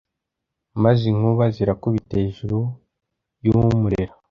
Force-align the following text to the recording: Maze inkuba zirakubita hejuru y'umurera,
Maze 0.83 1.01
inkuba 1.11 1.43
zirakubita 1.55 2.13
hejuru 2.23 2.59
y'umurera, 3.45 4.13